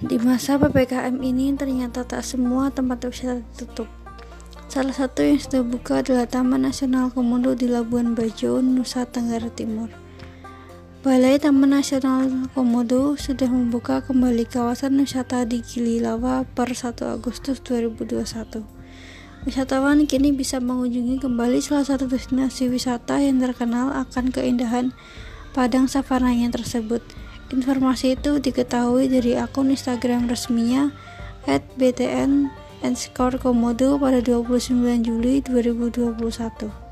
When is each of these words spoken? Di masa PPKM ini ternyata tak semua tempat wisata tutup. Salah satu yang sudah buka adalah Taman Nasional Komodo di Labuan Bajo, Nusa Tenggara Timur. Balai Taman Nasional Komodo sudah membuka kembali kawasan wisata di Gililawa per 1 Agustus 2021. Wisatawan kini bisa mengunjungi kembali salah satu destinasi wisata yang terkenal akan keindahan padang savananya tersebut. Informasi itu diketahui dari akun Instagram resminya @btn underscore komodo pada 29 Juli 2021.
Di 0.00 0.16
masa 0.16 0.56
PPKM 0.56 1.20
ini 1.20 1.52
ternyata 1.52 2.08
tak 2.08 2.24
semua 2.24 2.72
tempat 2.72 3.04
wisata 3.04 3.44
tutup. 3.52 3.84
Salah 4.64 4.96
satu 4.96 5.20
yang 5.20 5.36
sudah 5.36 5.60
buka 5.60 6.00
adalah 6.00 6.24
Taman 6.24 6.64
Nasional 6.64 7.12
Komodo 7.12 7.52
di 7.52 7.68
Labuan 7.68 8.16
Bajo, 8.16 8.64
Nusa 8.64 9.04
Tenggara 9.04 9.52
Timur. 9.52 9.92
Balai 11.04 11.36
Taman 11.36 11.76
Nasional 11.76 12.48
Komodo 12.56 13.12
sudah 13.20 13.52
membuka 13.52 14.00
kembali 14.00 14.48
kawasan 14.48 14.96
wisata 14.96 15.44
di 15.44 15.60
Gililawa 15.60 16.48
per 16.48 16.72
1 16.72 16.96
Agustus 17.04 17.60
2021. 17.60 18.64
Wisatawan 19.44 20.08
kini 20.08 20.32
bisa 20.32 20.64
mengunjungi 20.64 21.20
kembali 21.20 21.60
salah 21.60 21.84
satu 21.84 22.08
destinasi 22.08 22.72
wisata 22.72 23.20
yang 23.20 23.36
terkenal 23.36 23.92
akan 23.92 24.32
keindahan 24.32 24.96
padang 25.52 25.92
savananya 25.92 26.48
tersebut. 26.48 27.04
Informasi 27.50 28.14
itu 28.14 28.38
diketahui 28.38 29.10
dari 29.10 29.34
akun 29.34 29.74
Instagram 29.74 30.30
resminya 30.30 30.94
@btn 31.74 32.46
underscore 32.80 33.42
komodo 33.42 33.98
pada 33.98 34.22
29 34.22 35.02
Juli 35.02 35.42
2021. 35.42 36.89